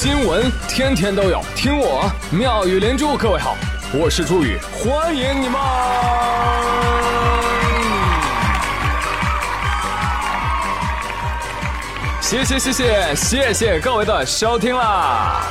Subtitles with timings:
[0.00, 3.16] 新闻天天都有，听我妙语连珠。
[3.16, 3.56] 各位好，
[3.92, 5.60] 我是朱宇，欢迎你们！
[12.20, 15.42] 谢谢谢谢谢谢各位的收听啦！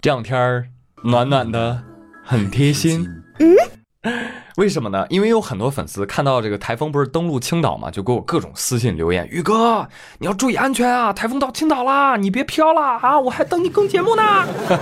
[0.00, 0.66] 这两天儿
[1.04, 1.80] 暖暖的，
[2.26, 3.08] 很贴心。
[3.38, 3.54] 嗯，
[4.56, 5.06] 为什么呢？
[5.08, 11.12] 因为有很多粉丝看到这个台风不是登陆青岛嘛，就给我各种私信留言：“宇哥，你要注意安全啊！
[11.12, 13.18] 台风到青岛啦，你别飘了啊！
[13.18, 14.22] 我还等你更节目呢。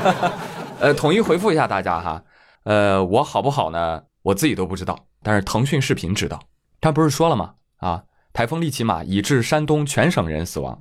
[0.81, 2.23] ”呃，统一回复一下大家哈。
[2.65, 4.03] 呃，我好不好呢？
[4.23, 6.41] 我自己都不知道，但是腾讯视频知道。
[6.81, 7.51] 他不是说了吗？
[7.79, 10.77] 啊，台风利奇马已致山东全省人死亡。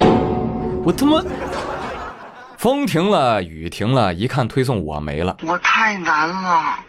[0.84, 1.24] 我他妈，
[2.58, 5.38] 风停了，雨停了，一看推送我没了。
[5.46, 6.80] 我太难了。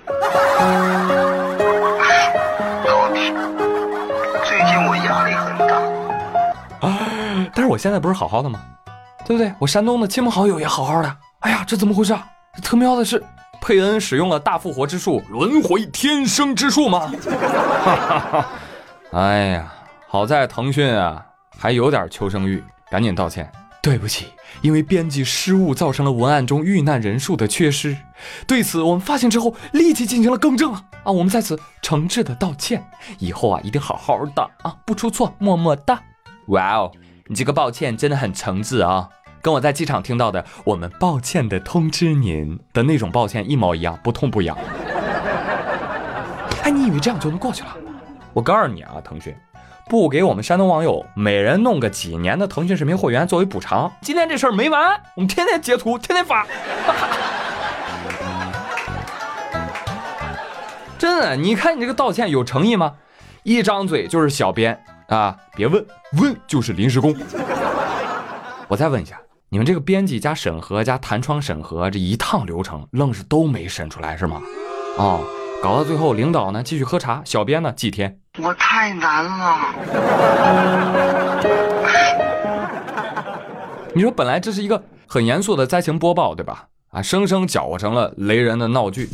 [2.87, 3.32] 老铁，
[4.45, 5.77] 最近我压力很大。
[6.86, 6.98] 啊，
[7.55, 8.60] 但是我现在不是好好的吗？
[9.27, 9.52] 对不对？
[9.59, 11.17] 我山东的亲朋好友也好好的。
[11.41, 12.17] 哎呀，这怎么回事？
[12.62, 13.22] 特喵的是
[13.61, 17.12] 佩恩使用了大复活之术，轮回天生之术吗？
[17.84, 18.47] 哈哈哈。
[19.12, 19.72] 哎呀，
[20.08, 21.24] 好在腾讯啊
[21.58, 23.50] 还有点求生欲，赶紧道歉，
[23.83, 24.27] 对不起，
[24.61, 27.97] 因为编辑失误造成了文案中遇难人数的缺失。
[28.47, 32.84] 对此我们发现之后立即进行了更正啊啊，我们在此诚挚的道歉，
[33.19, 35.98] 以后啊一定好好的啊，不出错，么么哒。
[36.48, 36.92] 哇哦，
[37.28, 39.08] 你这个抱歉真的很诚挚啊，
[39.41, 44.56] 跟我在机场听到的“我们抱歉的通知您”的那种抱歉一毛一样，不痛不痒。
[46.62, 47.75] 哎，你以为这样就能过去了？
[48.34, 49.34] 我告诉你啊，腾讯
[49.91, 56.46] 不给我们山东网友每人弄个几年的腾讯视频会员作为补偿，今天这事儿没完，我们天天截图，天天发。
[60.96, 62.94] 真的，你看你这个道歉有诚意吗？
[63.42, 65.84] 一张嘴就是小编啊，别问
[66.20, 67.12] 问就是临时工。
[68.68, 74.40] 我再问一下，你们这个编辑加审核加弹窗审核这一趟流程，愣是都没审出来是吗？
[74.98, 75.20] 哦。
[75.61, 78.20] 搞到最后，领导呢继续喝茶，小编呢祭天。
[78.39, 79.58] 我太难了。
[83.92, 86.67] 你说本来这是一个很严肃的灾情播报，对吧？
[86.91, 89.08] 啊，生生搅和成了雷人的闹剧。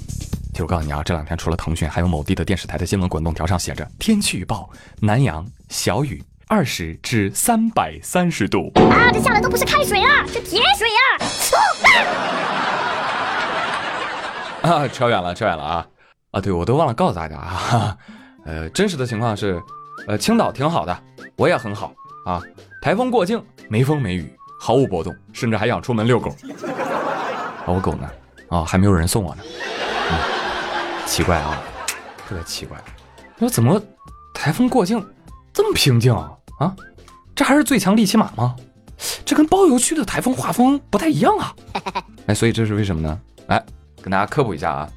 [0.53, 4.69] 就我告诉你啊，这两天除了腾讯，还有某地的电视台的新闻滚动条上写着天气预报：
[5.01, 8.71] 南阳小雨，二十至三百三十度。
[8.75, 10.87] 啊，这下的都不是开水啊，是铁水
[14.63, 14.77] 啊！
[14.85, 15.87] 啊，扯远了，扯远了啊。
[16.33, 17.97] 啊，对，我都忘了告诉大家啊，
[18.47, 19.61] 呃，真实的情况是，
[20.07, 21.03] 呃，青岛挺好的，
[21.37, 21.93] 我也很好
[22.25, 22.41] 啊。
[22.81, 26.31] 台风过境，没风没雨，毫无波动，甚至还想出门遛狗。
[26.31, 28.09] 啊，我狗呢？
[28.49, 29.43] 啊，还没有人送我呢。
[30.13, 30.19] 嗯，
[31.05, 31.61] 奇怪啊，
[32.29, 32.79] 特别奇怪。
[33.39, 33.83] 说怎么
[34.33, 35.05] 台风过境
[35.53, 36.31] 这么平静啊？
[36.61, 36.77] 啊，
[37.35, 38.55] 这还是最强利奇马吗？
[39.25, 41.55] 这跟包邮区的台风画风不太一样啊。
[42.27, 43.21] 哎，所以这是为什么呢？
[43.49, 43.63] 哎，
[44.01, 44.89] 跟大家科普一下啊。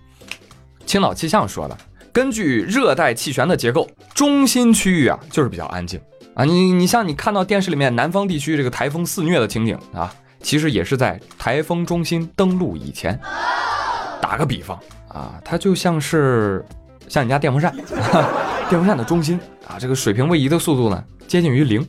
[0.86, 1.78] 青岛气象说的，
[2.12, 6.00] 根据热带气旋的结构，中心区域啊就是比较安静
[6.34, 6.44] 啊。
[6.44, 13.20] 你你像你看到电视里面南方地区这个台风肆虐的情景啊，其实也是在台风中心登陆以前。
[14.22, 14.78] 打个比方
[15.08, 16.64] 啊，它就像是
[17.08, 17.76] 像你家电风扇，
[18.70, 21.84] 电风扇的中心啊，这个水平位移的速度呢接近于零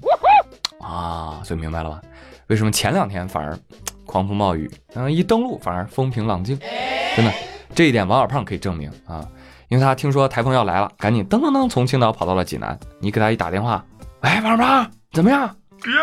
[0.81, 2.01] 啊，所以明白了吧？
[2.47, 3.59] 为什么前两天反而
[4.07, 6.59] 狂风暴雨，嗯，一登陆反而风平浪静，
[7.15, 7.33] 真的。
[7.73, 9.25] 这一点王小胖可以证明啊，
[9.71, 12.77] 因为他听说台风要来了，赶紧噔噔噔从青岛跑到了济南。
[12.99, 13.85] 你给他一打电话，
[14.23, 15.49] 哎，王小胖怎么样？
[15.81, 16.03] 别问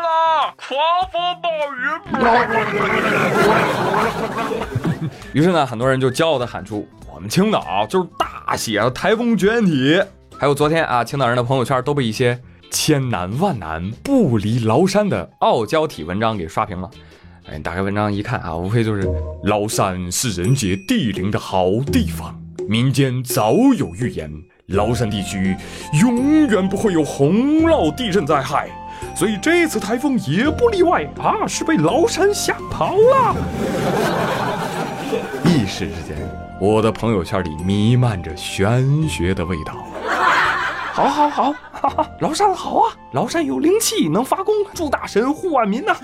[0.00, 0.78] 了，狂
[1.10, 1.90] 风暴雨。
[5.34, 10.00] 于是呢，很多人就骄傲地喊出：“我们青岛就是大写的台风绝缘体。”
[10.38, 16.88] 还有昨天啊，青岛人的朋友圈都被一些千难万难不离崂山的傲娇体文章给刷屏了。
[17.50, 19.02] 哎，打开文章一看啊，无非就是
[19.42, 22.39] 崂山是人杰地灵的好地方，
[22.70, 24.30] 民间早有预言，
[24.68, 25.56] 崂山地区
[26.00, 28.68] 永远不会有洪涝地震灾害，
[29.12, 33.34] 所以这次台风也不例外啊，是被崂山吓跑了。
[35.44, 36.16] 一时之间，
[36.60, 39.84] 我的朋友圈里弥漫着玄学的味道。
[40.92, 45.96] 好，好，好，哈哈，崂山好啊，崂山有灵气，能发功，祝大神护万民呐。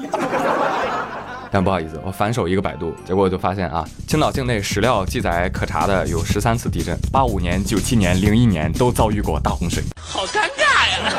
[1.51, 11.13] 但不好意思，我反手一个百度，结果我就发现啊，青岛境内史料记载可查的有十三次地震，八五年、九七年、零一年都遭遇过大洪水，好尴尬呀！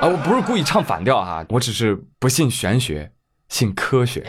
[0.00, 3.10] 啊，我不是故意唱反调哈，我只是不信玄学，
[3.48, 4.24] 信科学。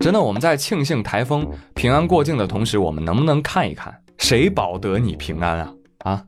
[0.00, 5.72] 真的，我们在庆幸台风平安过境的同时，我们能不能看一看谁保得你平安啊？
[5.98, 6.22] 啊，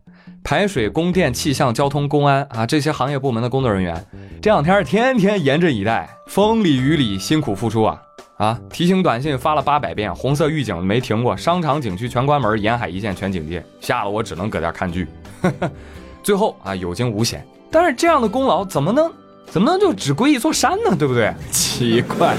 [0.44, 4.06] 排水、供电、气象、交通、公安啊这些行业部门的工作人员，
[4.44, 8.02] 这两天天天严阵以待，风里雨里辛苦付出啊
[8.36, 8.60] 啊！
[8.68, 15.08] 提醒短信发了八百遍，红色预警没停过，商场景区全关门，沿海一线全警戒，吓得我只能搁家看剧。
[16.22, 19.10] 最后啊有惊无险，但是这样的功劳怎么能
[19.46, 20.94] 怎么能就只归一座山呢？
[20.94, 21.32] 对不对？
[21.50, 22.36] 奇怪。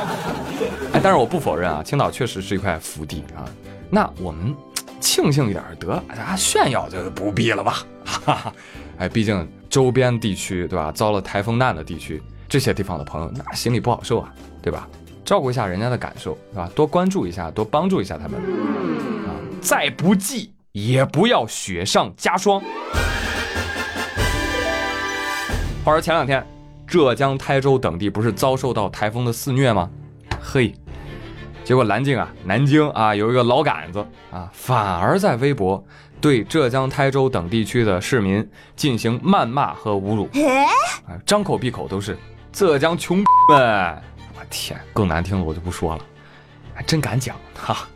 [0.94, 3.44] 哎，但是我不否认啊，青岛确实是一块福地啊。
[3.90, 4.56] 那我们
[5.00, 7.82] 庆幸一点得，啊炫耀就不必了吧？
[8.06, 8.52] 哈哈，
[8.98, 14.32] 哎，毕竟周边地区对吧，遭了台风难的地区，这些地方的朋友那心里不好受啊，
[14.62, 14.88] 对吧？
[15.24, 16.70] 照顾一下人家的感受，对吧？
[16.74, 19.34] 多关注一下，多帮助一下他们啊！
[19.60, 22.62] 再不济也不要雪上加霜。
[25.84, 26.46] 话说前两天，
[26.86, 29.90] 浙江台州等地不是遭受到台风的肆虐吗？
[30.40, 30.72] 嘿，
[31.64, 35.84] 结果南京啊，南京啊有一个老杆子啊，反而在微博
[36.26, 38.44] 对浙江台州等地区的市民
[38.74, 40.28] 进行谩骂和侮辱，
[41.06, 42.18] 啊，张口闭口都是
[42.50, 43.24] 浙江穷们。
[44.36, 46.02] 我天，更难听的我就不说了，
[46.74, 47.86] 还真敢讲哈！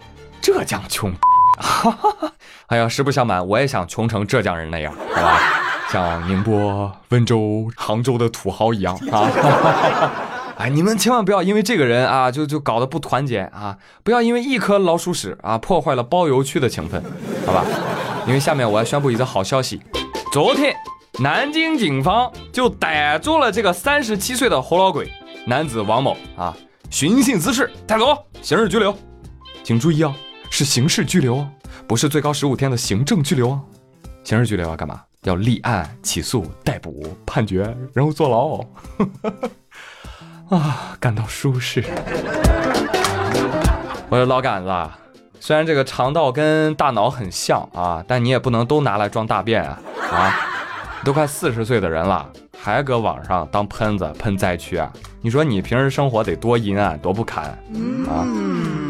[0.40, 1.12] 浙江穷，
[1.58, 2.32] 哈哈哈！
[2.68, 5.40] 哎呀，实不相瞒，我也想穷成浙江人那样，是吧？
[5.90, 9.26] 像宁波、温州、杭州的土豪一样啊！
[10.56, 13.76] 哎，你们千万不要因为这个人啊，就就搞得不团结啊！
[14.04, 17.02] 不要因为一颗老鼠屎啊，破坏了包邮区的情分，
[17.44, 17.64] 好吧？
[18.26, 19.80] 因为下面我要宣布一个好消息，
[20.32, 20.74] 昨天
[21.18, 25.10] 南京警方就逮住了这个三十七岁的活老鬼。
[25.46, 26.56] 男子王某啊，
[26.90, 28.96] 寻衅滋事，带走，刑事拘留。
[29.64, 30.14] 请注意啊，
[30.50, 31.44] 是刑事拘留，
[31.86, 33.60] 不是最高十五天的行政拘留啊。
[34.22, 35.00] 刑事拘留要干嘛？
[35.24, 37.62] 要立案、起诉、逮捕、判决，
[37.92, 38.64] 然后坐牢。
[40.56, 41.84] 啊，感到舒适。
[44.08, 44.70] 我的老杆子，
[45.42, 49.80] 虽然这个肠道跟大脑很像啊，但你也不能都拿来装大便啊！
[50.12, 50.36] 啊，
[51.02, 52.30] 都快四十岁的人了。
[52.62, 54.92] 还搁网上当喷子喷灾区啊？
[55.22, 57.44] 你说你平时生活得多阴暗多不堪
[58.06, 58.28] 啊！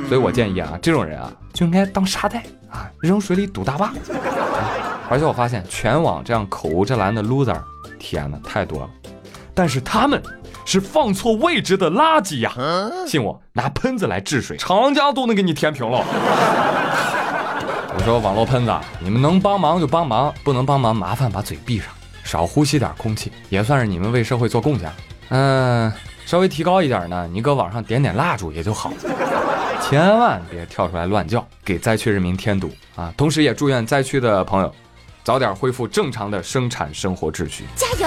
[0.09, 3.87] 所以我建议啊，这种人啊就应该当沙袋啊，扔水里堵大坝。
[3.87, 3.95] 啊
[5.09, 7.61] 而且我发现全网这样口无遮拦的 loser，
[7.99, 8.91] 天哪，太多了。
[9.55, 10.23] 但是他们
[10.65, 12.53] 是放错位置的垃圾呀！
[13.07, 16.05] 信我，拿喷子来治水，长江都能给你填平了。
[17.93, 21.89] 我说网络喷子，你们能帮忙就帮忙，不能帮忙麻烦把嘴闭上。
[22.23, 24.93] 少呼吸点空气，也算是你们为社会做贡献。
[25.31, 25.93] 嗯，
[26.25, 28.93] 稍微提高一点呢，你搁网上点点蜡烛也就好，
[29.83, 33.13] 千万别跳出来乱叫，给灾区人民添堵啊！
[33.17, 34.73] 同时也祝愿灾区的朋友
[35.25, 37.65] 早点恢复正常的生产生活秩序。
[37.75, 38.07] 加油！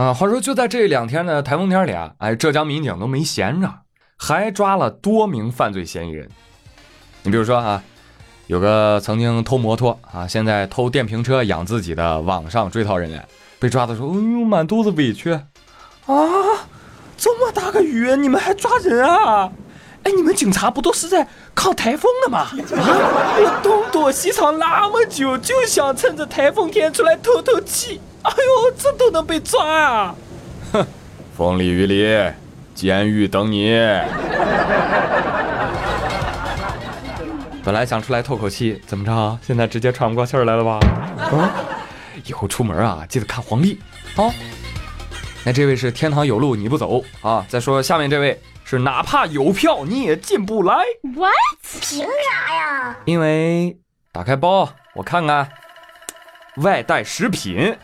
[0.00, 3.70] 啊，话说就在这两天的台风天里啊，哎，浙江民警都没闲着，
[4.16, 6.26] 还抓了多名犯罪嫌疑人。
[7.22, 7.82] 你比如说啊。
[8.46, 13.28] 有个曾经偷摩托啊，现在偷电瓶车养自己的网上追逃人员，
[13.60, 15.44] 被抓的时候，哎呦，满肚子委屈啊！
[17.16, 19.52] 这么大个雨，你们还抓人啊？
[20.02, 22.40] 哎，你们警察不都是在抗台风的吗？
[22.40, 22.50] 啊！
[22.52, 28.00] 我东躲西藏那么久，就想趁着台风天出来透透气。
[28.22, 30.14] 哎呦，这都能被抓啊！
[30.72, 30.86] 哼，
[31.36, 32.32] 风里雨里，
[32.74, 33.74] 监狱等你。
[37.62, 39.38] 本来想出来透口气，怎么着？
[39.42, 40.78] 现在直接喘不过气儿来了吧？
[41.18, 41.50] 啊！
[42.24, 43.78] 以后出门啊，记得看黄历。
[44.16, 44.30] 啊，
[45.44, 47.44] 那这位是天堂有路你不走啊。
[47.48, 50.74] 再说下面这位是哪怕有票你也进不来。
[51.02, 51.32] What？
[51.80, 52.96] 凭啥呀？
[53.04, 53.78] 因为
[54.12, 55.48] 打开包我看看，
[56.56, 57.76] 外带食品。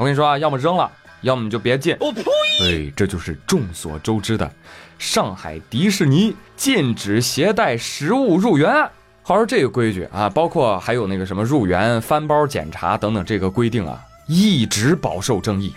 [0.00, 0.90] 我跟你说啊，要么扔了，
[1.20, 1.94] 要么你就别进。
[2.00, 2.24] 我呸！
[2.58, 4.50] 对，这就是众所周知的
[4.98, 8.90] 上海迪士尼禁止携带食物入园案。
[9.22, 15.74] 话说这个规矩啊，包括还有那个什么入园翻包检查等等这个规定啊，一直饱受争议。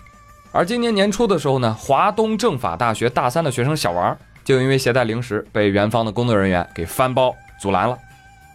[0.53, 7.97] 而今年年初的时候呢，华东政法大学大三的学生小王就因为携带零食被园方的工作人员给翻包阻拦了。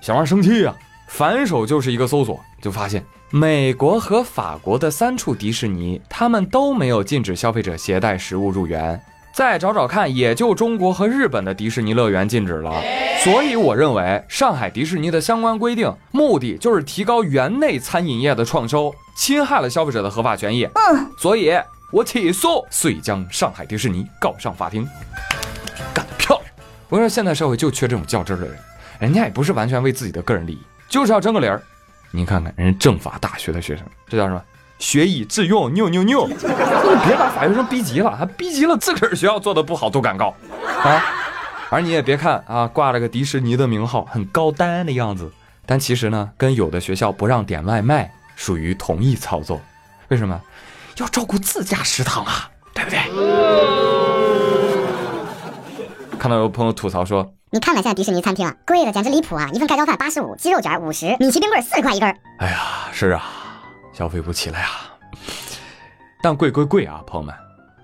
[0.01, 0.75] 小王生气啊，
[1.09, 8.99] 反手就是一个搜索，就发现美国和法国的三处迪士尼，他们都没有禁止消费者携带食物入园。
[9.35, 12.83] 再找找看，也就中国和日本的迪士尼乐园禁止了。
[13.23, 20.65] 所以我认为，上海迪士尼的相关规定目的就是提高园内餐饮业的创收，侵害了消费者的合法权益。
[20.65, 21.53] 嗯，所以
[21.93, 24.89] 我起诉，遂将上海迪士尼告上法庭。
[25.93, 26.51] 干得漂亮！
[26.89, 28.57] 我说，现在社会就缺这种较真的人，
[28.99, 30.59] 人家也不是完全为自己的个人利益，
[30.89, 31.63] 就是要争个理儿。
[32.11, 34.43] 你看看人家政法大学的学生，这叫什么？
[34.79, 36.27] 学以致用，牛牛牛！
[36.31, 40.33] 你别把法学生逼急了，他逼急了，自个儿学校做的不好都敢告
[40.85, 41.03] 啊！
[41.71, 45.31] 而你也别看啊，挂了个迪士尼的名号，很高端的样子，
[45.67, 49.61] 但其实呢，跟有的学校不让点外卖属于同一操作。
[50.09, 50.41] 为什么？
[50.97, 52.99] 要照顾自家食堂啊，对不对？
[56.19, 59.49] 看到有朋友吐槽说，你看看现在迪士尼餐厅啊，贵的简直离谱啊！
[59.55, 62.15] 一份盖浇饭八十五，鸡肉卷五十，米奇冰棍四十块一根儿。
[62.41, 62.59] 哎呀，
[62.93, 63.25] 是啊，
[63.91, 64.67] 消费不起了呀。
[66.23, 67.35] 但贵归贵啊，朋友们，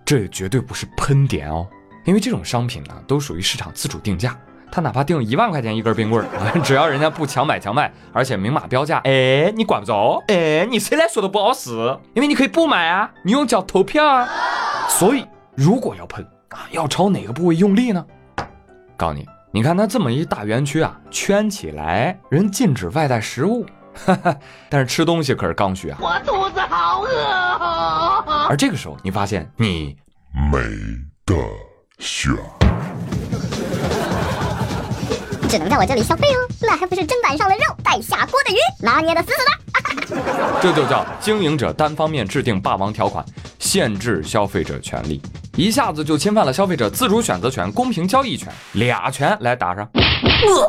[0.05, 1.67] 这也绝对不是喷点哦，
[2.05, 4.39] 因为这种商品呢，都属于市场自主定价。
[4.71, 11.71] 他哪怕定一万块钱一根冰棍儿，只要人家不强买强卖，而且明码标价， 哎，你管不着，哎，你谁来说都不好使，
[12.13, 14.29] 因为你可以不买啊，你用脚投票啊。
[14.91, 18.05] 所以如果要喷啊，要朝哪个部位用力呢？
[18.99, 24.37] 告诉你，你看它这么一大园区啊，圈起来，人禁止外带食物，哈哈，
[24.69, 25.97] 但是吃东西可是刚需啊。
[26.01, 28.49] 我肚子好饿。
[28.49, 29.97] 而这个时候，你发现你
[30.51, 30.59] 没
[31.25, 31.37] 得
[32.01, 32.35] 选。
[35.49, 40.59] 只能在我这里消费哦，那还不是砧板上的肉，带下锅的鱼，拿捏的死死的。
[40.61, 43.25] 这就叫经营者单方面制定霸王条款，
[43.61, 45.23] 限制消费者权利，
[45.57, 49.89] 一下子就侵犯了消费者自主选择权、公平交易权，俩拳来打上。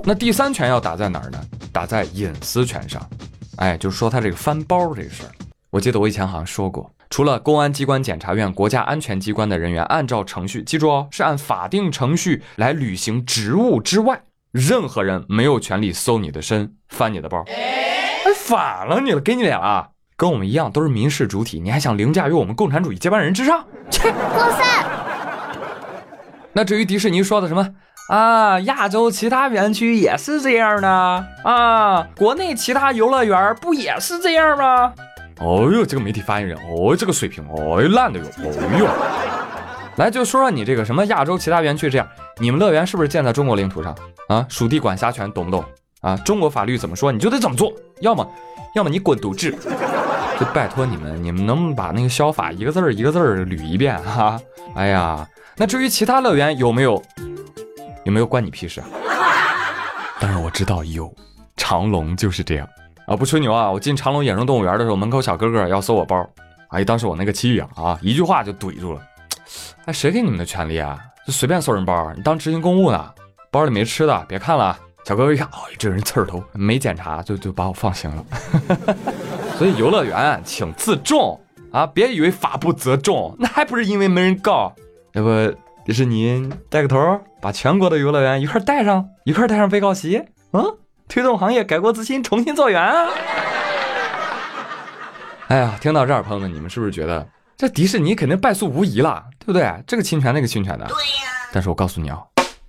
[0.04, 1.40] 那第三拳要打在哪儿呢？
[1.72, 3.02] 打在隐私权上。
[3.56, 5.32] 哎，就是说他这个翻包这事儿，
[5.72, 14.22] 我记得我以前好像说过，除了公安机关、检察院、国家安全机关的人员按照程序，记住哦，是按法定程序来履行职务之外。
[14.52, 17.44] 任何人没有权利搜你的身、翻你的包。
[17.48, 19.90] 哎，反了你了，给你脸了！
[20.18, 23.66] 跟我们一样都是民事主体，你还想凌驾于我们共产主义接班人之上？
[23.92, 24.12] 切！
[24.12, 24.66] 过分！
[26.54, 27.68] 那至于迪士尼说的什么
[28.08, 30.90] 啊，亚洲其他园区也是这样的
[31.44, 34.94] 啊，国内其他游乐园不也是这样吗？
[35.42, 38.88] 哦呦，这个媒体发言人，哦，这个水平，哦，烂的哟，哦呦！
[39.98, 42.08] 来，就说说你这个什么亚洲其他园区这样，
[42.40, 43.94] 你们乐园是不是建在中国领土上？
[44.30, 45.66] 啊，属地管辖权懂不懂？
[46.00, 48.26] 啊，中国法律怎么说你就得怎么做，要么，
[48.76, 49.54] 要么你滚犊子！
[50.40, 54.40] 就拜托你们，你们能不能把那个消法一个字儿一个字儿捋一遍哈？
[54.76, 57.02] 哎呀，那至于其他乐园有没有，
[58.04, 58.88] 有没有关你屁事啊？
[60.20, 61.14] 当然我知道有，
[61.56, 62.68] 长隆就是这样
[63.08, 66.28] 啊，不吹牛啊，我进长隆野生动物园的时候，门口小哥哥要搜我包，
[66.70, 69.02] 哎，当时我那个气呀啊，一句话就怼住了，
[69.86, 71.00] 哎，谁给你们的权利啊？
[71.26, 73.12] 就随便搜人包，你当执行公务呢？
[73.50, 74.78] 包里没吃的，别看了。
[75.06, 78.26] 小哥哥一看，哦，这人刺儿头，没检查就就把我放行了。
[79.58, 81.40] 所以游乐园请自重
[81.72, 84.74] 啊，别以为法不责众，那还不是因为没人告。
[85.14, 85.30] 要不
[85.86, 86.98] 迪士尼带个头，
[87.42, 90.22] 把全国的游乐园一块带上，一块带上被告席，
[90.52, 90.64] 嗯，
[91.08, 93.10] 推动行业改过自新，重新做圆啊。
[95.48, 99.72] 哎呀，听到这儿，朋友们，你们是不是觉得这迪士尼肯定败诉无疑了，对不对？
[99.88, 100.86] 这个侵权，那个侵权的。
[100.86, 101.32] 对呀。
[101.54, 102.20] 但是我告诉你啊。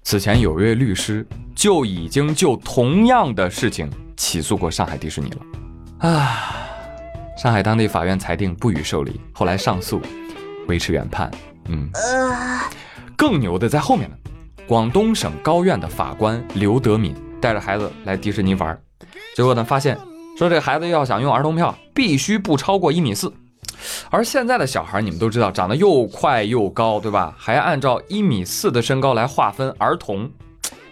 [0.03, 6.66] 此前有一位律师就已经就同样的事情起诉过上海迪士尼了，啊，
[7.37, 10.01] 上海当地法院裁定不予受理，后来上诉，
[10.69, 11.31] 维持原判。
[11.69, 11.91] 嗯，
[13.15, 14.17] 更牛的在后面呢，
[14.67, 18.79] 广东省高院的法官刘德敏带着孩子来迪士尼玩，
[19.37, 19.99] 结果呢发现
[20.39, 23.31] 说这孩子要想用儿童票，必须不超过一米四。
[24.11, 27.35] 而现在的小孩，你们都知道，长得又快又高，对吧？
[27.37, 30.31] 还按照一米四的身高来划分儿童，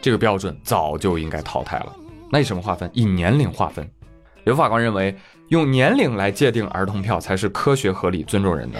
[0.03, 1.97] 这个标准早就应该淘汰了。
[2.31, 2.91] 那以什么划分？
[2.93, 3.89] 以年龄划分。
[4.45, 5.17] 刘法官认为，
[5.49, 8.79] 用年龄来界定儿童票才是科学合理、尊重人的，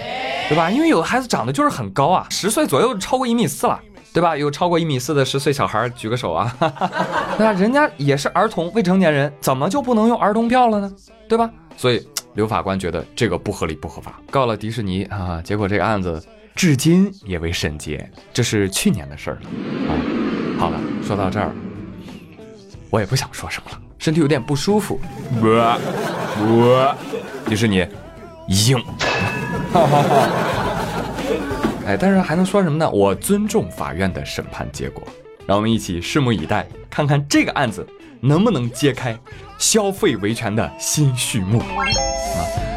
[0.49, 0.69] 对吧？
[0.69, 3.79] 因为有的孩子长得就是很高啊，十岁左右超过一米四了，
[4.13, 4.35] 对吧？
[4.35, 6.55] 有超过一米四的十岁小孩举个手啊，
[7.37, 10.91] 那人家也是儿童、未成年人，怎么就不能用儿童票了呢？
[11.27, 11.49] 对吧？
[11.77, 12.05] 所以。
[12.35, 16.21] 刘法官觉得这个不合理不合法，告了迪士尼啊，结果这个案子
[16.53, 19.49] 至今也未审结，这是去年的事儿了
[19.87, 19.95] 啊。
[20.59, 21.49] 好了，说到这儿，
[22.89, 24.99] 我也不想说什么了，身体有点不舒服。
[25.41, 25.79] 我
[26.39, 26.95] 我
[27.47, 27.87] 迪士尼
[28.47, 28.77] 硬，
[29.71, 30.29] 哈哈哈。
[31.87, 32.89] 哎，但是还能说什么呢？
[32.89, 35.03] 我尊重法院的审判结果，
[35.45, 37.85] 让我们一起拭目以待，看看这个案子
[38.21, 39.17] 能不能揭开。
[39.57, 41.79] 消费维权的新序幕啊！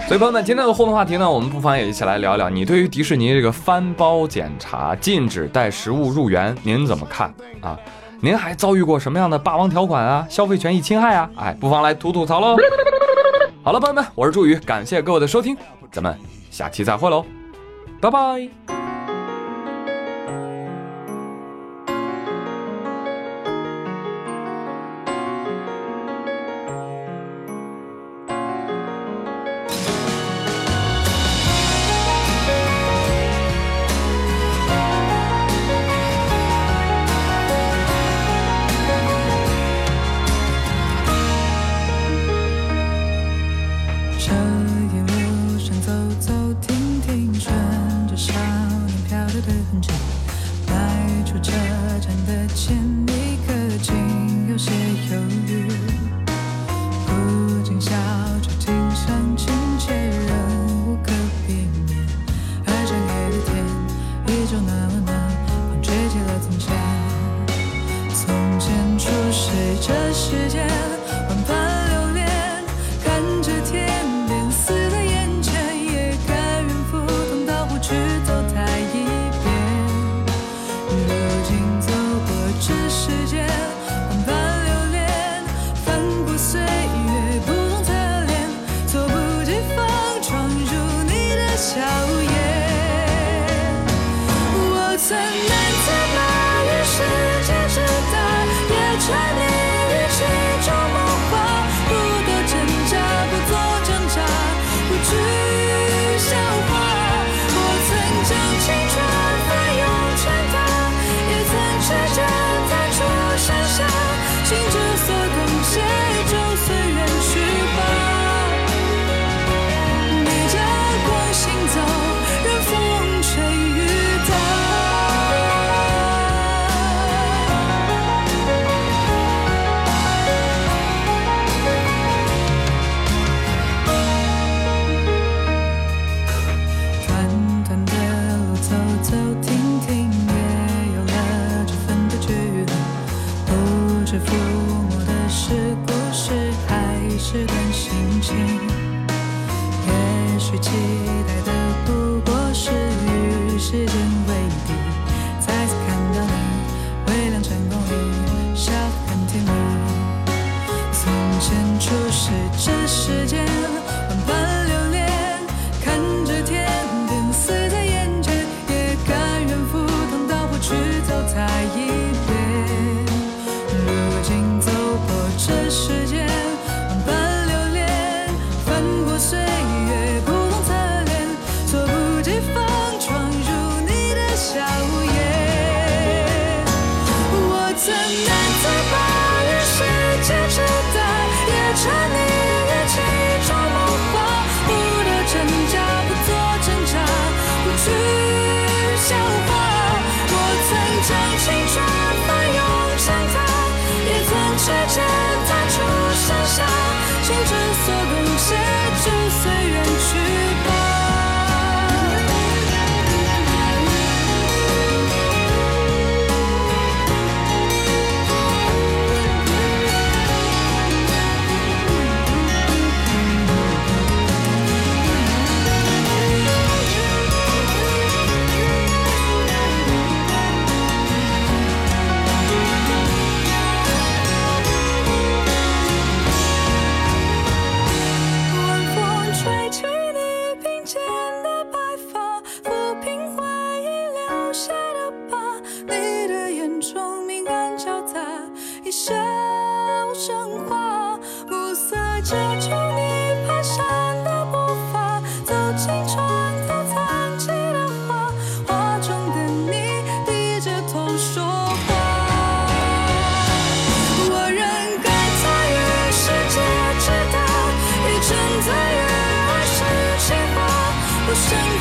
[0.06, 7.76] 所以朋友们，今天的互动话题呢，我们不妨也一起来聊聊，你对于迪士尼这个翻包检查、禁止带食物入园，您怎么看啊？
[8.20, 11.30] 您还遭遇过什么样的霸王条款啊、消费权益侵害啊？
[11.36, 12.56] 哎，不妨来吐吐槽喽！
[13.62, 15.56] 好了，朋友们，我是朱宇，感谢各位的收听，
[15.92, 16.16] 咱们
[16.50, 17.24] 下期再会喽，
[18.00, 18.77] 拜拜。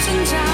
[0.07, 0.46] 大，